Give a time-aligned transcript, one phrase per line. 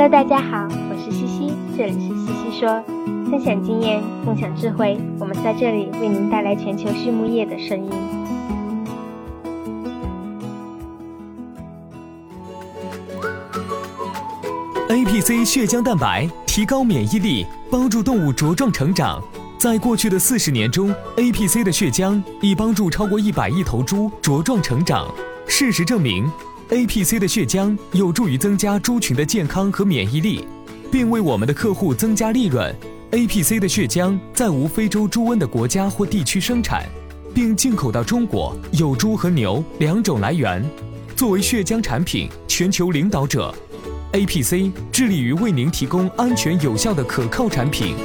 [0.00, 2.80] Hello，大家好，我是西西，这里是西西说，
[3.28, 7.90] 分享经验，共享智慧，我们在这里为您带来全球畜牧业的声音。
[14.88, 19.20] APC 血浆蛋白提高免疫力，帮助动物茁壮成长。
[19.58, 25.12] 在过去的四十年中，APC 的血浆已帮助超过一百亿头猪茁壮成长。
[25.48, 26.30] 事实证明
[26.70, 30.46] ，APC 的血浆有助于增加猪群的健康和免疫力，
[30.90, 32.74] 并为我们的客户增加利润。
[33.10, 36.84] APC 的血浆在无非洲猪瘟的国家或地区生产，
[37.34, 40.62] 并进口到中国，有猪和牛两种来源。
[41.16, 43.54] 作为血浆产品全球领导者
[44.12, 47.96] ，APC 致力于为您提供安全有效的可靠产品。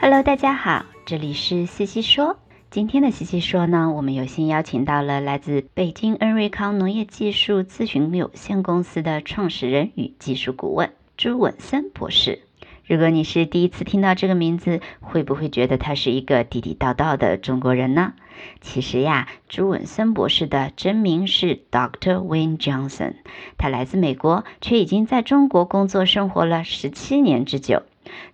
[0.00, 2.36] Hello，大家好，这里是西西说。
[2.70, 12.40] 今天的西西说呢，我们有幸邀请到了来自北京恩瑞康农业技术咨询有限公司的创始人与技术顾问朱文森博士。
[12.84, 18.12] 如果你是第一次听到这个名字，会不会觉得他是一个地地道道的中国人呢？
[18.60, 22.16] 其实呀，朱文森博士的真名是 Dr.
[22.16, 23.14] Wayne Johnson，
[23.56, 27.84] 他来自美国，却已经在中国工作生活了十七年之久。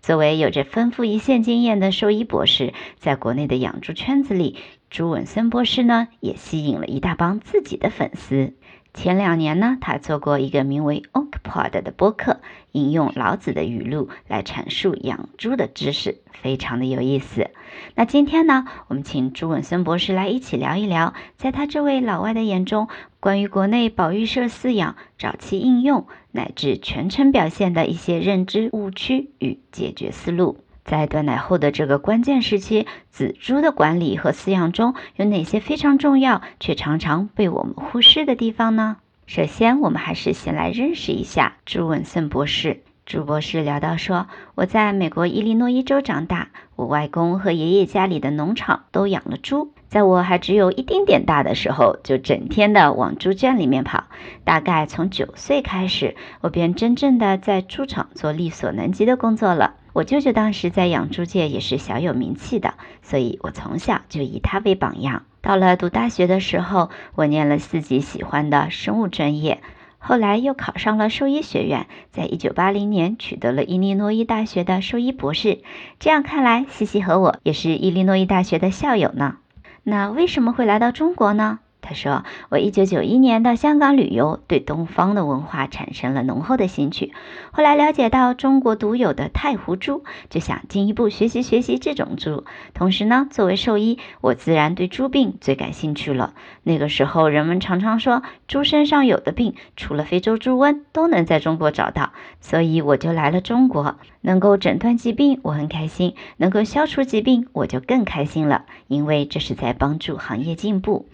[0.00, 4.56] 作为有着丰富一线经验的兽医博士，在国内的养猪圈子里，
[4.90, 8.54] 朱文森博士呢也吸引了一大帮自己的粉丝。
[8.94, 17.50] 前两年呢，他做过一个名为 OakPod 的播客，引用老子的语录来阐述养猪的知识，非常的有意思。
[17.96, 30.58] 那今天呢，我们请朱文森博士来一起聊一聊，在他这位老外的眼中，关于国内保育社饲养早期应用乃至全程表现的一些认知误区与解决思路。
[30.84, 38.98] 在断奶后的这个关键时期，仔猪的管理和饲养中有哪些非常重要却常常被我们忽视的地方呢？
[39.26, 42.82] 首先，我们还是先来认识一下朱文森博士。
[43.06, 49.72] 朱博士聊到说：“我在美国伊利诺伊州长大，我外公和爷爷家里的农场都养了猪。
[49.88, 54.04] 在我还只有一丁点大的时候，就整天的往猪圈里面跑。
[54.44, 65.22] 大概从九岁开始，我便真正的在猪场做力所能及的工作了。”我舅舅当时在养猪界也是小有名气的，所以我从小就以他为榜样。
[65.40, 69.62] 到了读大学的时候，我念了自己喜欢的生物专业，
[69.98, 75.60] 后来又考上了兽医学院，在一九八零年取得了伊利诺伊大学的兽医博士。
[76.00, 79.36] 这样看来，西西和我也是伊利诺伊大学的校友呢。
[79.84, 81.60] 那为什么会来到中国呢？
[81.86, 87.12] 他说：“我一九九一年到香港旅游，对东方的文化产生了浓厚的兴趣。
[87.52, 92.44] 后来了解到中国独有的太湖猪，就想进一步学习学习这种猪。
[92.72, 96.32] 同时呢，作为兽医，我自然对猪病最感兴趣了。
[96.62, 102.14] 那个时候，人们常常说猪身上有的病，除了非洲猪瘟，都能在中国找到。
[102.40, 103.96] 所以我就来了中国。
[104.22, 111.04] 能够诊断疾病，我很开心；能够消除疾病，我就更开心了，因为这是在帮助行业进步。”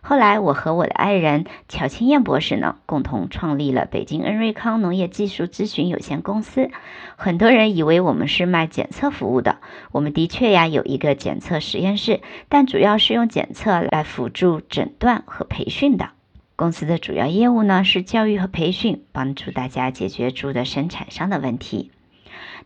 [0.00, 6.70] 后来，我和我的爱人乔青燕博士呢，共同创立了北京恩瑞康农业技术咨询有限公司。
[7.16, 9.58] 很多人以为我们是卖检测服务的，
[9.92, 16.10] 我们的确呀有一个检测实验室，但主要是用检测来辅助诊断和培训的。
[16.56, 21.90] 公司的主要业务呢是教育和培训，帮助大家解决猪的生产上的问题。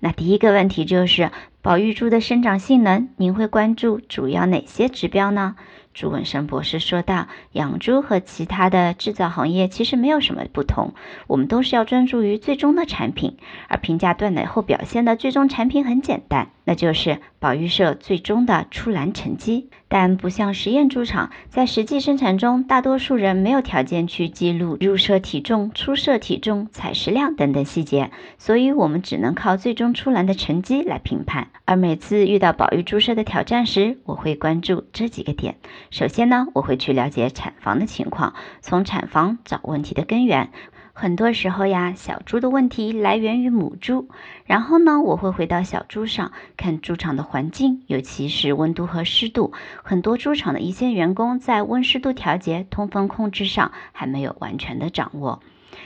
[0.00, 1.30] 那第一个问题就是
[1.60, 5.56] 保育猪的生长性能，您会关注主要哪些指标呢？
[5.94, 10.94] 朱文生博士说道：“养猪和其他的制造行业其实没有什么不同，
[11.26, 13.36] 我们都是要专注于最终的产品。
[13.69, 19.69] 而评价断奶后表现的最终产品很简单，那就是保育社最终的出栏成绩。
[19.92, 31.48] 但不像实验猪场，在实际生产中，大多数人没有条件去记录入舍体重、出舍体重、采食量等等细节，所以我们只能靠最终出栏的成绩来评判。
[31.66, 35.56] 而每次遇到保育猪舍的挑战时，我会关注这几个点。”
[35.93, 38.32] 首先呢，我会去了解产房的情况，
[38.62, 40.49] 从产房找问题的根源。
[40.94, 44.08] 很多时候呀，小猪的问题来源于母猪。
[44.44, 49.52] 然后呢，我会回到小猪上看猪场的环境，尤其是温度和湿度。
[49.82, 55.40] 很多猪场的一线员工在温湿度调节、通风控制上还没有完全的掌握。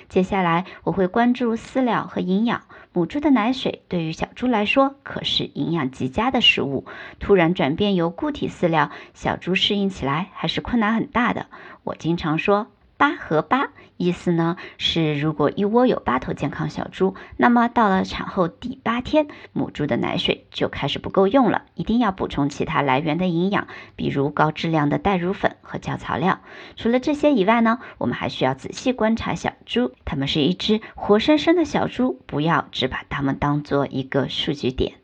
[0.08, 2.62] 接下来我会关注饲料和营养。
[2.92, 6.84] 母猪的奶水对于小猪来说可是营养极佳的食物，
[7.20, 11.46] 突然转变由固体饲料，小猪适应起来还是困难很大的。
[11.84, 12.66] 我经常说，
[12.98, 26.40] 八和八，意思呢是，如果一窝有八头健康小猪，那么到了产后第八天，母猪的奶水就开始不够用了，一定要补充其他来源的营养，比如高质量的代乳粉和教槽料。
[26.76, 34.94] 除了这些以外呢，我们还需要仔细观察小猪，它们是一只活生生的小猪，不要只把它们当做一个数据点。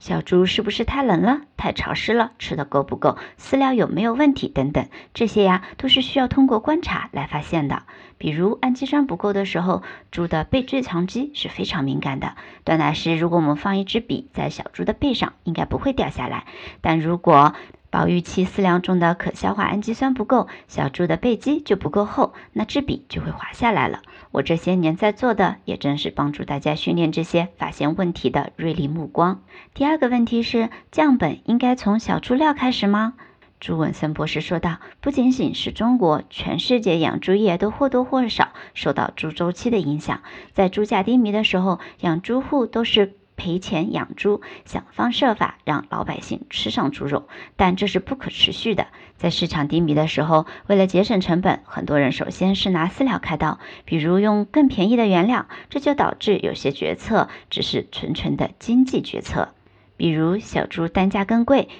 [0.00, 2.32] 小猪是不是太冷了、太潮湿了？
[2.38, 3.18] 吃的够不够？
[3.38, 4.48] 饲料有没有问题？
[4.48, 7.82] 等等，这些呀都是需要通过观察来发现的。
[8.16, 12.34] 比如氨基酸不够的时候，猪的背最长肌是非常敏感的。
[12.64, 16.46] 断奶时，如果我们放一支笔在小猪的背上，应该不会掉下来。
[16.80, 17.54] 但如果
[17.90, 24.00] 保育期饲料中的可消化氨基酸不够，小猪的背肌就不够厚，那支笔就会滑下来了。
[24.30, 29.42] 我这些年在做的，也正是帮助大家训练这些发现问题的锐利目光。
[29.74, 33.14] 第二个问题是，降本应该从小猪料开始吗？
[33.58, 40.22] 朱文森博士说道：“不仅仅是中国，全世界养猪业都或多或少受到猪周期的影响。
[40.54, 47.26] 在猪价低迷的时候，养猪户都是。”赔钱养猪，想方设法让老百姓吃上猪肉，
[47.56, 48.88] 但这是不可持续的。
[49.16, 59.54] 在市场低迷的时候，为了节省成本，很多人首先是拿饲料开刀，比如用更便宜的原料，这就导致有些决策只是纯纯的经济决策。
[59.96, 61.70] 比如小猪单价更贵，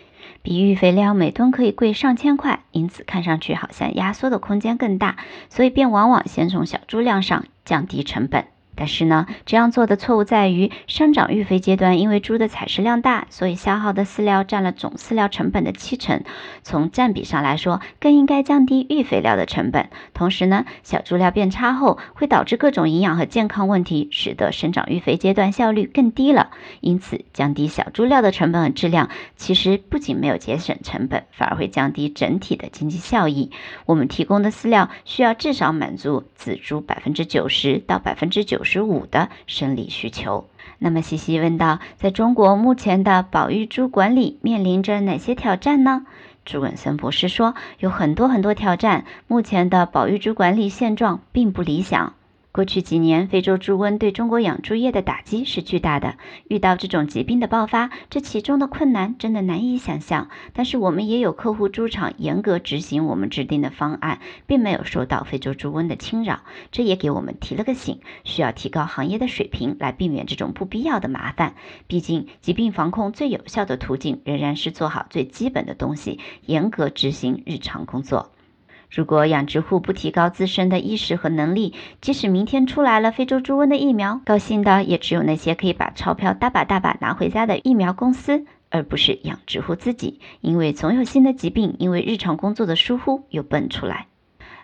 [0.40, 5.18] 比育肥料每吨可以贵上千块，因此看上去好像压缩的空间更大，
[5.50, 8.46] 所以便往往先从小猪量上降低成本。
[8.80, 16.22] 但是呢，这样做的错误在于，生长育肥阶段，因为猪的采食量大，所以消耗的饲料占了总饲料成本的七成。
[16.62, 19.90] 从占比上来说，更应该降低育肥料的成本。
[20.14, 26.48] 同时呢，小猪料变差后，会导致各种营养和健康问题，使得生长育肥阶段效率更低了。
[26.80, 33.50] 因此，降低小猪料的成本和质量，其实不仅没有节省成本，反而会降低整体的经济效益。
[33.84, 38.69] 我们提供的饲料需要至少满足仔猪百分之九十到百分之九十。
[38.70, 40.46] 十五的生理需求。
[40.78, 46.06] 那么，西西问道，在中国目前的保育猪管理面临着哪些挑战呢？
[46.44, 49.04] 朱文森博士说，有很多很多挑战。
[49.26, 52.14] 目前的保育猪管理现状并不理想。
[52.52, 56.16] 过去几年，非洲猪瘟对中国养猪业的打击是巨大的。
[56.48, 60.28] 遇到这种疾病的爆发，这其中的困难真的难以想象。
[60.52, 64.18] 但是我们也有客户猪场严格执行我们制定的方案，
[64.48, 66.40] 并没有受到非洲猪瘟的侵扰。
[66.72, 71.54] 这也给我们提了个醒，需要提高行业的水平，来避免这种不必要的麻烦。
[71.86, 78.32] 毕竟，疾病防控最有效的途径仍然是做好最基本的东西，严格执行日常工作。
[78.90, 90.18] 如果养殖户不提高自身的意识和能力，即使明天出来了非洲猪瘟的疫苗，高兴的也只有那些可以把钞票大把大把拿回家的疫苗公司，而不是养殖户自己。
[90.40, 94.09] 因为总有新的疾病，因为日常工作的疏忽又蹦出来。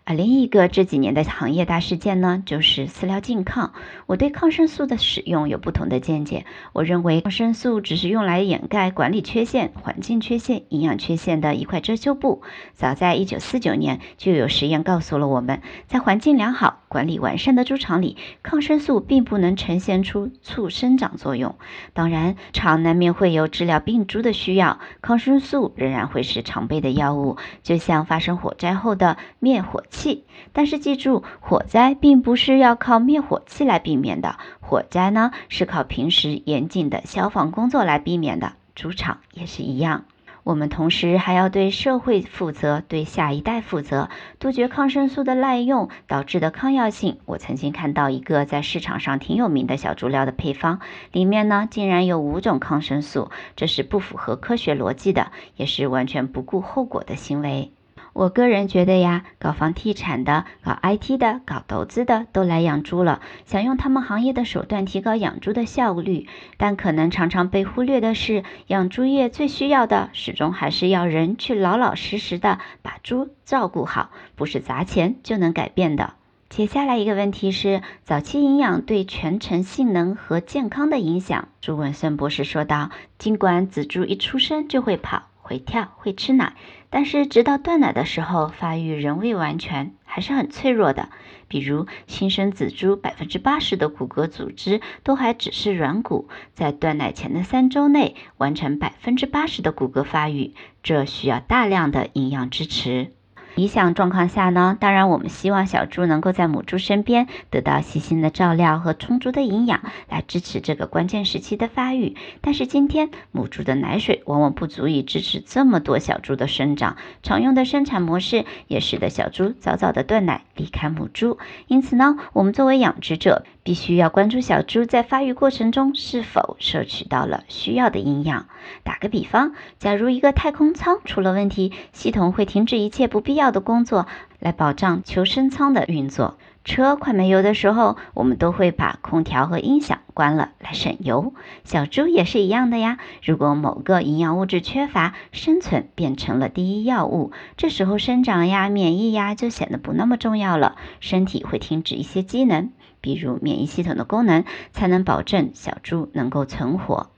[0.08, 3.72] 而另一个这几年的行业大事件呢，就是饲料禁抗。
[4.06, 6.46] 我对抗生素的使用有不同的见解。
[6.72, 12.42] 我认为抗生素只是用来掩盖管理缺陷、环境缺陷、营养缺陷的一块遮羞布。
[12.72, 21.56] 早在1949年，就有实验告诉了我们，在环境良好、管理完善的猪场里，抗生素并不能呈现出促生长作用。
[21.94, 29.95] 当然，场难免会有治疗病猪的需要，抗生素仍然会是常备的药物，就像发生火灾后的灭火器。
[29.96, 38.52] 气，但是记住，火灾并不是要靠灭火器来避免的，火灾呢是靠平时严谨的消防工作来避免的。
[38.74, 40.04] 猪场也是一样，
[40.44, 47.16] 我们同时还要对社会负责，对下一代负责，杜绝抗生素的滥用导致的抗药性。
[47.24, 57.72] 我曾经看到一个在市场上挺有名的小猪料的配方，里面呢竟然有五种抗生素，这是不符合科学逻辑的，也是完全不顾后果的行为。
[58.18, 66.26] 我个人觉得呀，搞房地产的、搞 IT 的、搞投资的都来养猪了，想用他们行业的手段提高养猪的效率。
[66.56, 76.14] 但可能常常被忽略的是，养猪业最需要的始终还是要人去老老实实的把猪照顾好，不是砸钱就能改变的。
[76.48, 81.48] 接下来一个问题是，早期营养对全程性能和健康的影响。
[81.60, 86.54] 朱文森博士说道：“尽管仔猪一出生就会跑。”会跳会吃奶，
[86.96, 91.10] 但是直到断奶的时候，发育仍未完全，还是很脆弱的。
[91.46, 103.12] 比如新生仔猪百分之八十的骨骼组织都还只是软骨，在断奶前的三周内完成百分之八十的骨骼发育，这需要大量的营养支持。
[103.56, 112.16] 理想状况下呢，当然我们希望小猪能够在母猪身边得到细心的照料和充足的营养，来支持这个关键时期的发育。
[112.42, 121.38] 但是今天母猪的奶水往往不足以支持这么多小猪的生长，常用的生产模式也使得小猪早早的断奶离开母猪。
[121.66, 128.46] 因此呢，我们作为养殖者，必须要关注小猪在发育过程中是否摄取到了需要的营养。
[128.84, 134.06] 打个比方，假如一个太空舱出了问题，系统会停止一切不必要的工作，
[134.38, 136.38] 来保障求生舱的运作。
[136.64, 141.32] 车快没油的时候，我们都会把空调和音响关了，来省油。
[141.64, 142.98] 小猪也是一样的呀。
[143.22, 152.72] 如果某个营养物质缺乏，生存变成了第一要务，这时候生长呀、免疫呀就显得不那么重要了，身体会停止一些机能，
[153.06, 157.08] 比如免疫系统的功能，才能保证小猪能够存活。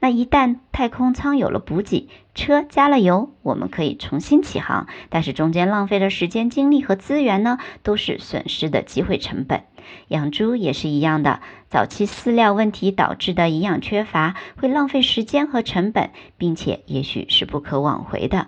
[0.00, 4.86] 那一旦太空舱有了补给，车加了油，我们可以重新起航。
[5.10, 9.64] 但是中间浪费的时间、精力和资源呢，都是损失的机会成本。
[10.08, 16.08] 养猪也是一样的，早期饲料问题导致的营养缺乏，会浪费时间和成本，
[16.38, 18.46] 并且也许是不可挽回的。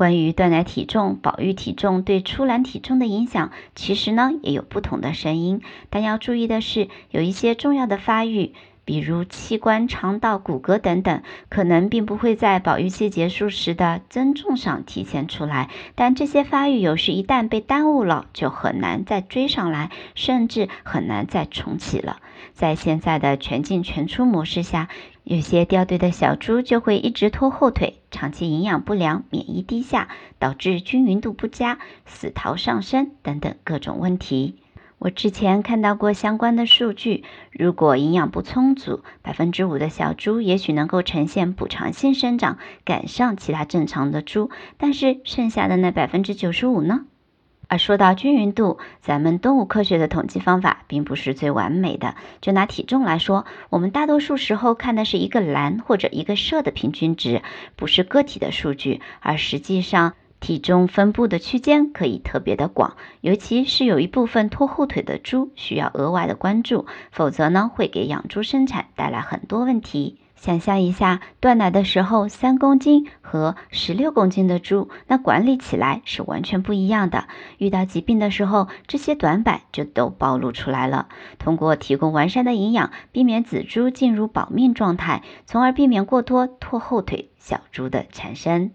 [0.00, 5.60] 关于断奶体重、保育体重对出栏体重的影响，其实呢也有不同的声音。
[5.90, 8.54] 但要注意的是，有一些重要的发育。
[8.84, 22.18] 比如器官、肠道、骨骼等等，可能并不会在保育期结束时的增重上体现出来，但这些发育有时一旦被耽误了，就很难再追上来，甚至很难再重启了。
[22.52, 24.88] 在现在的全进全出模式下，
[25.24, 30.08] 有些掉队的小猪就会一直拖后腿，长期营养不良、免疫低下，
[30.38, 34.56] 导致均匀度不佳、死逃上升等等各种问题。
[35.00, 47.06] 我之前看到过相关的数据，如果营养不充足，百分之五的小猪也许能够呈现补偿性生长，赶上其他正常的猪，但是剩下的那百分之九十五呢？
[47.66, 52.14] 而说到均匀度，咱们动物科学的统计方法并不是最完美的。
[52.42, 57.40] 就拿体重来说，我们大多数时候看的是一个栏或者一个社的平均值，
[57.74, 60.12] 不是个体的数据，而实际上。
[60.40, 70.16] 体重分布的区间可以特别的广，尤其是有一部分拖后腿的猪需要额外的关注，否则呢会给养猪生产带来很多问题。
[70.36, 77.28] 想象一下，断奶的时候三公斤和十六公斤的猪，那管理起来是完全不一样的。
[77.58, 81.08] 遇到疾病的时候，这些短板就都暴露出来了。
[81.38, 88.70] 通过提供完善的营养，避免仔猪进入保命状态，从而避免过多拖后腿小猪的产生。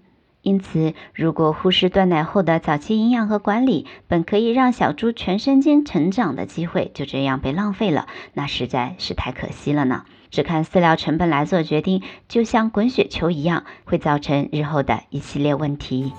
[0.45, 10.03] 因此，如果忽视断奶后的早期营养和管理，本可以让小猪全身心成长的机会就这样被浪费了，那实在是太可惜了呢。
[10.29, 16.13] 只看饲料成本来做决定，就像滚雪球一样，会造成日后的一系列问题。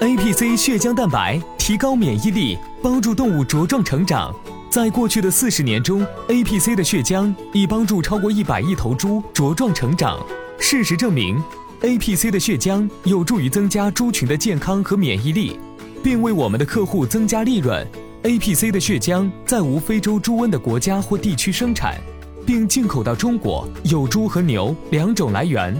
[0.00, 4.34] A P C 血浆蛋白提高免疫力，帮助动物茁壮成长。
[4.68, 10.18] 在过去的四十年中，A P C 的血浆已帮助超过一百亿头猪茁壮成长。
[10.58, 11.40] 事实证明。
[11.82, 15.58] APC 的血浆有助于增加猪群的健康和免疫力，
[16.02, 17.86] 并为我们的客户增加利润。
[18.22, 22.00] APC 的血浆在无非洲猪瘟的国家或地区生产，
[22.46, 25.76] 并进口到中国，有猪和牛两种来源。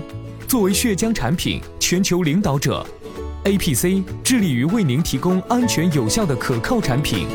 [0.46, 2.86] 作为血浆产品全球领导者
[3.44, 7.26] ，APC 致力于为您提供安全有效的可靠产品。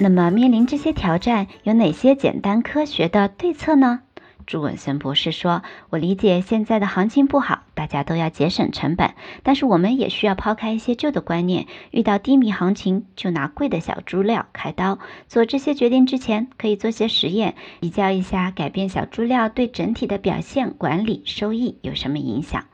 [0.00, 4.00] 那么，面临这些挑战，有哪些简单科学的对策呢？
[4.46, 9.10] 朱文森博士说：“我理解现在的行情不好，大家都要节省成本，
[9.42, 11.66] 但是我们也需要抛开一些旧的观念。
[11.90, 15.00] 遇到低迷行情，就拿贵的小猪料开刀。
[15.26, 22.64] 做这些决定之前，可以做些实验，比较一下改变小猪料对整体的表现、管理、收益有什么影响。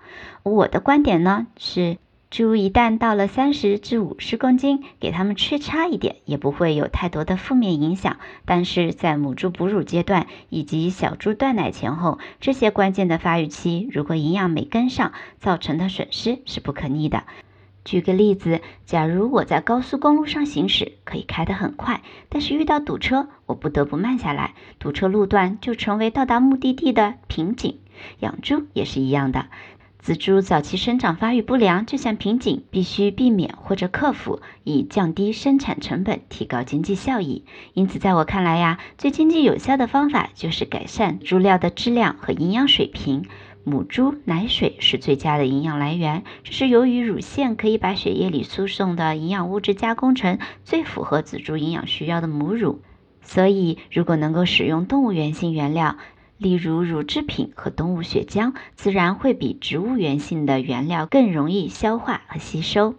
[0.43, 1.97] 我的观点呢是。”
[2.35, 8.17] 猪一旦到了三十至五十公斤，给它们吃差一点也不会有太多的负面影响。
[8.45, 17.23] 但是在母猪哺乳阶段以及小猪断奶前后这些关键的发育期，如果营养没跟上，造成的损失是不可逆的。
[17.85, 27.79] 举个例子，假如我在高速公路上行驶，可以开得很快，但是遇到堵车，我不得不慢下来，堵车路段就成为到达目的地的瓶颈。
[28.19, 29.47] 养猪也是一样的。
[30.05, 37.47] 仔猪早期生长发育不良，就像瓶颈，必须避免或者克服，以降低生产成本，提高经济效益。
[37.73, 43.25] 因此，在我看来呀，最经济有效的方法就是改善猪料的质量和营养水平。
[43.65, 52.83] 母猪奶水是最佳的营养来源，这是由于乳腺可以把血液里输送的营养物质加工成最符合仔猪营养需要的母乳。
[53.27, 55.97] 所以，如果能够使用动物源性原料，
[56.45, 62.97] 例如乳制品和动物血浆，自然会比植物源性的原料更容易消化和吸收。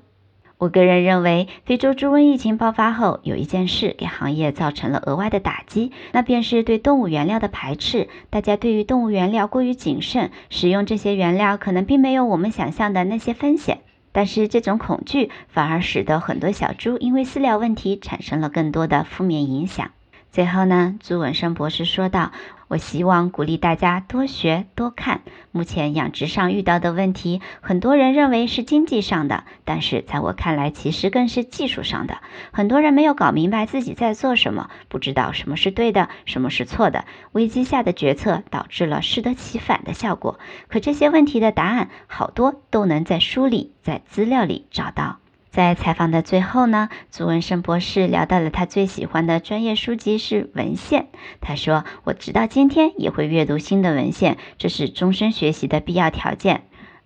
[0.58, 8.10] 我个人认为，非洲猪瘟疫情爆发后，有一件事给行业造成了额外的打击，那便是对动物原料的排斥。
[8.32, 13.82] 大家对于动物原料过于谨慎，使用这些原料可能并没有我们想象的那些风险。
[14.12, 19.92] 但是这种恐惧反而使得很多小猪因为饲料问题产生了更多的负面影响。
[20.36, 22.34] 最后呢，朱文生博士说道。
[22.68, 25.22] 我希望鼓励大家多学多看。
[25.52, 32.18] 目前养殖上遇到的问题，很多人认为是经济上的，但是在我看来，其实更是技术上的。
[32.52, 40.38] 很多人没有搞明白自己在做什么，不知道什么是对的，什么是错的，危机下的决策导致了适得其反的效果。
[40.68, 45.20] 可这些问题的答案，好多都能在书里、在资料里找到。
[45.56, 51.08] 在采访的最后呢，朱文生博士聊到了他最喜欢的专业书籍是文献。
[51.40, 56.64] 他说：“我直到今天也会阅读新的文献，这是终身学习的必要条件。”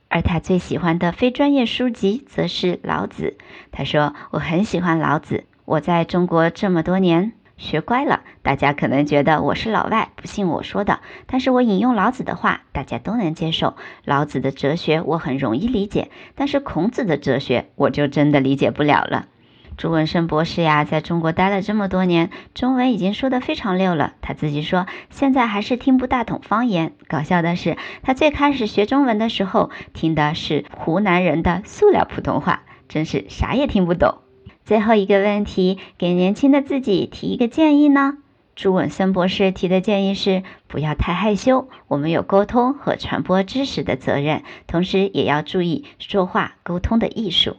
[0.09, 3.37] 而他最喜欢的非专业书籍则是老子。
[3.71, 11.01] 他说：“我很喜欢老子，我在中国这么多年。”学乖了，大家可能觉得我是老外，不信我说的。
[11.27, 13.75] 但是我引用老子的话，大家都能接受。
[14.05, 19.27] 老子的哲学我很容易理解，但是孔子的哲学我就真的理解不了了。
[19.75, 24.13] 朱文生博士呀，在中国待了这么多年，中文已经说得非常溜了。
[24.21, 26.93] 他自己说，现在还是听不大懂方言。
[27.07, 34.19] 搞笑的是，他最开始学中文的时候，听的是湖南人的塑料普通话，真是啥也听不懂。
[34.69, 38.19] 最后一个问题，给年轻的自己提一个建议呢？
[38.55, 47.55] 朱文森博士提的建议是：不要太害羞，我们有沟通和传播知识的责任，同时也要注意说话沟通的艺术。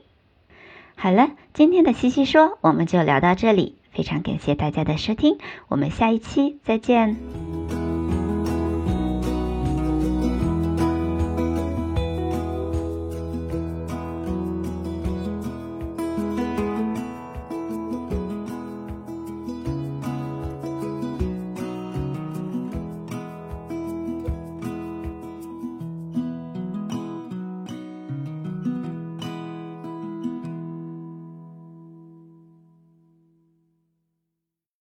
[0.94, 7.79] 好了，今天的西西说我们就聊到这里，非常感谢大家的收听，我们下一期再见。